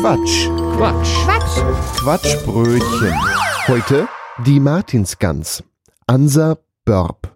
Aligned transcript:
Quatsch. 0.00 0.48
Quatsch. 0.76 1.24
Quatsch. 1.24 1.96
Quatschbrötchen. 1.96 3.14
Heute 3.66 4.06
die 4.44 4.60
Martinsgans. 4.60 5.64
Ansa 6.06 6.58
Börb. 6.84 7.34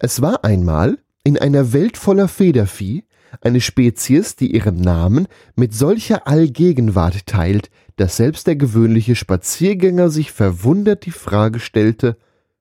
Es 0.00 0.20
war 0.20 0.44
einmal 0.44 0.98
in 1.22 1.38
einer 1.38 1.72
Welt 1.72 1.96
voller 1.96 2.26
Federvieh 2.26 3.04
eine 3.40 3.60
Spezies, 3.60 4.34
die 4.34 4.52
ihren 4.52 4.80
Namen 4.80 5.28
mit 5.54 5.72
solcher 5.74 6.26
Allgegenwart 6.26 7.24
teilt, 7.26 7.70
dass 7.94 8.16
selbst 8.16 8.48
der 8.48 8.56
gewöhnliche 8.56 9.14
Spaziergänger 9.14 10.10
sich 10.10 10.32
verwundert 10.32 11.06
die 11.06 11.12
Frage 11.12 11.60
stellte, 11.60 12.16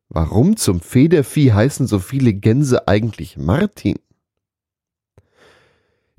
warum 0.09 0.55
zum 0.55 0.81
Federvieh 0.81 1.51
heißen 1.51 1.87
so 1.87 1.97
viele 1.97 2.35
Gänse 2.35 2.87
eigentlich 2.87 3.37
Martin? 3.37 3.97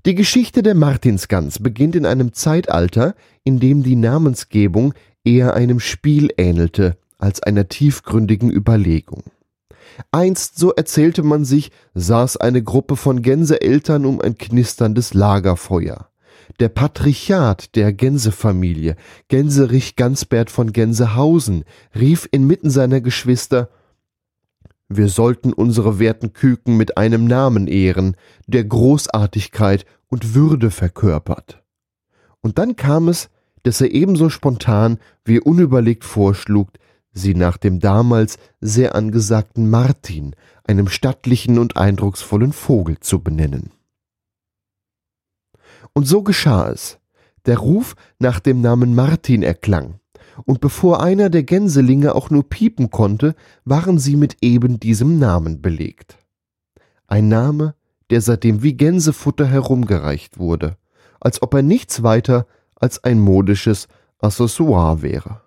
Die 0.07 0.15
Geschichte 0.15 0.63
der 0.63 0.75
Martinsgans 0.75 1.61
beginnt 1.61 1.97
in 1.97 2.05
einem 2.05 2.35
Zeitalter, 2.35 3.15
in 3.43 3.59
dem 3.59 3.83
die 3.83 3.97
Namensgebung 3.97 4.93
eher 5.25 5.55
einem 5.55 5.81
Spiel 5.81 6.29
ähnelte 6.37 6.99
als 7.17 7.43
einer 7.43 7.69
tiefgründigen 7.69 8.51
Überlegung. 8.51 9.23
Einst, 10.11 10.59
so 10.59 10.73
erzählte 10.75 11.23
man 11.23 11.47
sich, 11.47 11.71
saß 11.95 12.37
eine 12.37 12.63
Gruppe 12.63 12.97
von 12.97 13.23
Gänseeltern 13.23 14.05
um 14.05 14.21
ein 14.21 14.37
knisterndes 14.37 15.15
Lagerfeuer. 15.15 16.11
Der 16.61 16.69
Patrichat 16.69 17.75
der 17.75 17.95
Gänsefamilie, 17.95 18.97
Gänserich 19.29 19.97
Gansbert 19.97 20.51
von 20.51 20.75
Gänsehausen, 20.75 21.65
rief 21.99 22.29
inmitten 22.31 22.69
seiner 22.69 23.01
Geschwister 23.01 23.71
Wir 24.89 25.09
sollten 25.09 25.53
unsere 25.53 25.99
werten 25.99 26.33
Küken 26.33 26.77
mit 26.77 26.97
einem 26.97 27.27
Namen 27.27 27.67
ehren, 27.67 28.17
der 28.47 28.65
Großartigkeit 28.65 29.87
und 30.09 30.35
Würde 30.35 30.71
verkörpert. 30.71 31.63
Und 32.41 32.59
dann 32.59 32.77
kam 32.77 33.09
es, 33.09 33.31
dass 33.63 33.81
er 33.81 33.91
ebenso 33.93 34.29
spontan 34.29 34.99
wie 35.25 35.41
unüberlegt 35.41 36.05
vorschlug, 36.05 36.69
sie 37.13 37.35
nach 37.35 37.57
dem 37.57 37.81
damals 37.81 38.39
sehr 38.61 38.95
angesagten 38.95 39.71
Martin, 39.71 40.37
einem 40.65 40.89
stattlichen 40.89 41.59
und 41.59 41.77
eindrucksvollen 41.77 42.53
Vogel, 42.53 43.01
zu 43.01 43.21
benennen. 43.21 43.71
Und 45.95 46.07
so 46.07 46.23
geschah 46.23 46.69
es. 46.71 46.99
Der 47.47 47.59
Ruf 47.59 47.95
nach 48.19 48.41
dem 48.41 48.61
Namen 48.61 48.95
Martin 48.95 49.43
erklang, 49.43 50.01
und 50.45 50.61
bevor 50.61 51.03
einer 51.03 51.31
der 51.31 51.43
Gänselinge 51.43 52.15
auch 52.15 52.31
nur 52.31 52.49
piepen 52.49 52.91
konnte, 52.91 53.35
waren 53.65 53.99
sie 53.99 54.17
mit 54.17 54.39
eben 54.41 54.81
diesem 54.81 55.19
Namen 55.19 55.63
belegt. 55.63 56.19
Ein 57.07 57.29
Name, 57.29 57.75
der 58.11 58.21
seitdem 58.21 58.63
wie 58.63 58.75
Gänsefutter 58.75 59.47
herumgereicht 59.47 60.39
wurde, 60.39 60.77
als 61.21 61.43
ob 61.43 61.55
er 61.55 61.63
nichts 61.63 62.03
weiter 62.03 62.47
als 62.75 63.03
ein 63.05 63.21
modisches 63.21 63.89
Accessoire 64.19 65.03
wäre. 65.03 65.41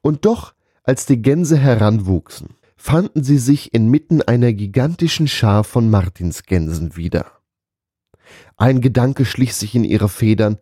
Und 0.00 0.24
doch, 0.24 0.54
als 0.82 1.06
die 1.06 1.20
Gänse 1.20 1.56
heranwuchsen, 1.56 2.48
fanden 2.76 3.22
sie 3.22 3.38
sich 3.38 3.74
inmitten 3.74 4.22
einer 4.22 4.52
gigantischen 4.52 5.28
Schar 5.28 5.64
von 5.64 5.90
Martinsgänsen 5.90 6.96
wieder. 6.96 7.26
Ein 8.56 8.80
Gedanke 8.80 9.24
schlich 9.24 9.54
sich 9.54 9.74
in 9.74 9.84
ihre 9.84 10.08
Federn, 10.08 10.58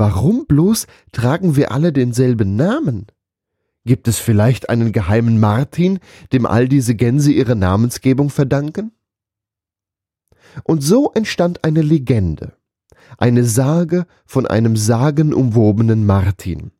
warum 0.00 0.46
bloß 0.46 0.86
tragen 1.12 1.56
wir 1.56 1.72
alle 1.72 1.92
denselben 1.92 2.56
Namen? 2.56 3.06
Gibt 3.84 4.08
es 4.08 4.18
vielleicht 4.18 4.70
einen 4.70 4.92
geheimen 4.92 5.38
Martin, 5.38 5.98
dem 6.32 6.46
all 6.46 6.68
diese 6.68 6.94
Gänse 6.94 7.30
ihre 7.32 7.54
Namensgebung 7.54 8.30
verdanken? 8.30 8.92
Und 10.64 10.80
so 10.82 11.12
entstand 11.12 11.64
eine 11.64 11.82
Legende, 11.82 12.54
eine 13.18 13.44
Sage 13.44 14.06
von 14.24 14.46
einem 14.46 14.74
sagenumwobenen 14.74 16.06
Martin, 16.06 16.72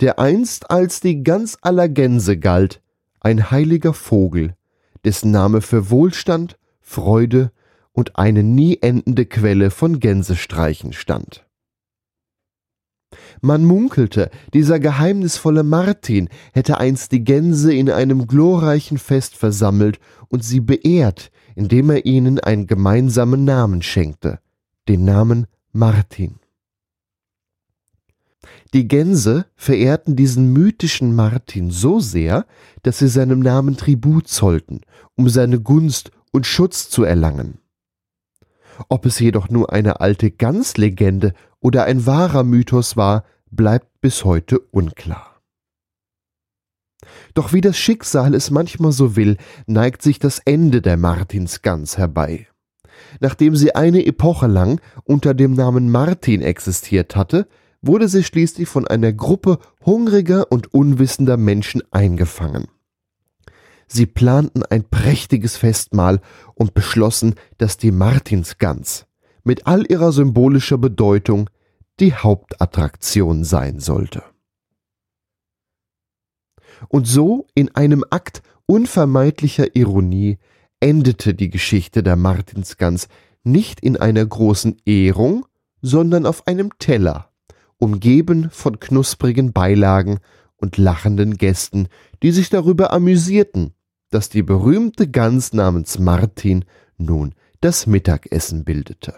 der 0.00 0.18
einst 0.18 0.70
als 0.70 1.00
die 1.00 1.24
ganz 1.24 1.56
aller 1.62 1.88
Gänse 1.88 2.36
galt, 2.36 2.82
ein 3.20 3.50
heiliger 3.50 3.94
Vogel, 3.94 4.54
dessen 5.02 5.30
Name 5.30 5.62
für 5.62 5.88
Wohlstand, 5.88 6.58
Freude 6.82 7.52
und 7.92 8.16
eine 8.16 8.42
nie 8.42 8.78
endende 8.82 9.24
Quelle 9.24 9.70
von 9.70 9.98
Gänsestreichen 9.98 10.92
stand. 10.92 11.45
Man 13.40 13.64
munkelte, 13.64 14.30
dieser 14.54 14.78
geheimnisvolle 14.80 15.62
Martin 15.62 16.28
hätte 16.52 16.78
einst 16.78 17.12
die 17.12 17.24
Gänse 17.24 17.74
in 17.74 17.90
einem 17.90 18.26
glorreichen 18.26 18.98
Fest 18.98 19.36
versammelt 19.36 19.98
und 20.28 20.44
sie 20.44 20.60
beehrt, 20.60 21.30
indem 21.54 21.90
er 21.90 22.06
ihnen 22.06 22.38
einen 22.38 22.66
gemeinsamen 22.66 23.44
Namen 23.44 23.82
schenkte, 23.82 24.40
den 24.88 25.04
Namen 25.04 25.46
Martin. 25.72 26.36
Die 28.74 28.88
Gänse 28.88 29.46
verehrten 29.54 30.16
diesen 30.16 30.52
mythischen 30.52 31.14
Martin 31.14 31.70
so 31.70 32.00
sehr, 32.00 32.46
dass 32.82 32.98
sie 32.98 33.08
seinem 33.08 33.40
Namen 33.40 33.76
Tribut 33.76 34.28
zollten, 34.28 34.80
um 35.14 35.28
seine 35.28 35.60
Gunst 35.60 36.10
und 36.32 36.46
Schutz 36.46 36.90
zu 36.90 37.04
erlangen. 37.04 37.58
Ob 38.88 39.06
es 39.06 39.18
jedoch 39.18 39.48
nur 39.48 39.72
eine 39.72 40.00
alte 40.00 40.30
Ganslegende 40.30 41.32
oder 41.60 41.84
ein 41.84 42.06
wahrer 42.06 42.44
Mythos 42.44 42.96
war, 42.96 43.24
bleibt 43.50 44.00
bis 44.00 44.24
heute 44.24 44.58
unklar. 44.58 45.40
Doch 47.34 47.52
wie 47.52 47.60
das 47.60 47.76
Schicksal 47.76 48.34
es 48.34 48.50
manchmal 48.50 48.92
so 48.92 49.16
will, 49.16 49.36
neigt 49.66 50.02
sich 50.02 50.18
das 50.18 50.40
Ende 50.40 50.82
der 50.82 50.96
Martinsgans 50.96 51.98
herbei. 51.98 52.48
Nachdem 53.20 53.56
sie 53.56 53.74
eine 53.74 54.04
Epoche 54.06 54.46
lang 54.46 54.80
unter 55.04 55.34
dem 55.34 55.54
Namen 55.54 55.90
Martin 55.90 56.42
existiert 56.42 57.14
hatte, 57.14 57.46
wurde 57.82 58.08
sie 58.08 58.24
schließlich 58.24 58.68
von 58.68 58.86
einer 58.86 59.12
Gruppe 59.12 59.58
hungriger 59.84 60.50
und 60.50 60.72
unwissender 60.72 61.36
Menschen 61.36 61.82
eingefangen. 61.90 62.68
Sie 63.86 64.06
planten 64.06 64.62
ein 64.64 64.84
prächtiges 64.84 65.56
Festmahl 65.56 66.20
und 66.54 66.74
beschlossen, 66.74 67.34
dass 67.58 67.76
die 67.76 67.92
Martinsgans 67.92 69.06
mit 69.44 69.66
all 69.66 69.90
ihrer 69.90 70.12
symbolischer 70.12 70.78
Bedeutung 70.78 71.48
die 72.00 72.14
Hauptattraktion 72.14 73.44
sein 73.44 73.78
sollte. 73.78 74.24
Und 76.88 77.06
so 77.06 77.46
in 77.54 77.74
einem 77.74 78.04
Akt 78.10 78.42
unvermeidlicher 78.66 79.76
Ironie 79.76 80.38
endete 80.80 81.34
die 81.34 81.48
Geschichte 81.48 82.02
der 82.02 82.16
Martinsgans 82.16 83.08
nicht 83.44 83.80
in 83.80 83.96
einer 83.96 84.26
großen 84.26 84.76
Ehrung, 84.84 85.46
sondern 85.80 86.26
auf 86.26 86.46
einem 86.46 86.76
Teller, 86.78 87.30
umgeben 87.78 88.50
von 88.50 88.80
knusprigen 88.80 89.52
Beilagen 89.52 90.18
und 90.56 90.76
lachenden 90.76 91.36
Gästen, 91.36 91.88
die 92.22 92.32
sich 92.32 92.50
darüber 92.50 92.92
amüsierten, 92.92 93.75
dass 94.10 94.28
die 94.28 94.42
berühmte 94.42 95.08
Gans 95.08 95.52
namens 95.52 95.98
Martin 95.98 96.64
nun 96.96 97.34
das 97.60 97.86
Mittagessen 97.86 98.64
bildete. 98.64 99.14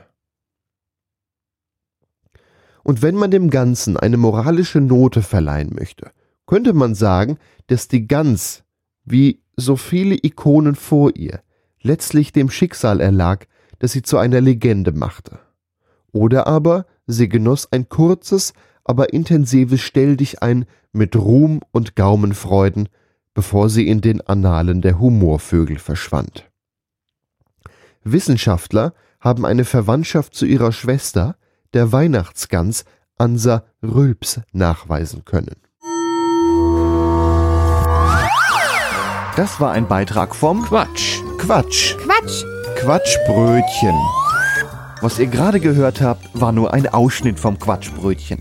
Und 2.83 3.03
wenn 3.03 3.17
man 3.17 3.31
dem 3.31 3.51
Ganzen 3.51 3.97
eine 3.97 4.17
moralische 4.17 4.81
Note 4.81 5.23
verleihen 5.23 5.75
möchte, 5.75 6.11
könnte 6.47 6.73
man 6.73 6.95
sagen, 6.95 7.39
dass 7.67 7.89
die 7.89 8.09
Gans, 8.09 8.65
wie 9.05 9.43
so 9.57 9.77
viele 9.77 10.17
Ikonen 10.17 10.75
vor 10.75 11.15
ihr, 11.15 11.43
letztlich 11.83 12.33
dem 12.33 12.49
Schicksal 12.49 13.01
erlag, 13.01 13.47
das 13.79 13.93
sie 13.93 14.03
zu 14.03 14.17
einer 14.17 14.41
Legende 14.41 14.93
machte. 14.93 15.39
Oder 16.13 16.47
aber 16.47 16.87
sie 17.07 17.29
genoss 17.29 17.71
ein 17.71 17.89
kurzes, 17.89 18.55
aber 18.85 19.13
intensives 19.13 19.83
Stelldichein 19.83 20.65
mit 20.93 21.15
Ruhm 21.15 21.61
und 21.73 21.95
Gaumenfreuden, 21.95 22.89
bevor 23.39 23.69
sie 23.69 23.87
in 23.87 24.01
den 24.01 24.21
Annalen 24.21 24.83
der 24.83 24.99
Humorvögel 24.99 25.79
verschwand. 25.79 26.51
Wissenschaftler 28.03 28.95
haben 29.21 29.47
eine 29.47 29.65
Verwandtschaft 29.65 30.35
zu 30.35 30.45
ihrer 30.45 30.73
Schwester, 30.73 31.37
der 31.73 31.93
Weihnachtsgans 31.93 32.85
Ansa 33.17 33.63
Rülps, 33.81 34.41
nachweisen 34.51 35.25
können. 35.25 35.55
Das 39.37 39.61
war 39.61 39.71
ein 39.71 39.87
Beitrag 39.87 40.35
vom 40.35 40.65
Quatsch. 40.65 41.21
Quatsch. 41.39 41.95
Quatsch. 41.99 42.43
Quatschbrötchen. 42.79 43.95
Was 45.01 45.21
ihr 45.21 45.29
gerade 45.29 45.61
gehört 45.61 46.01
habt, 46.01 46.29
war 46.33 46.51
nur 46.51 46.75
ein 46.75 46.89
Ausschnitt 46.89 47.39
vom 47.39 47.57
Quatschbrötchen. 47.57 48.41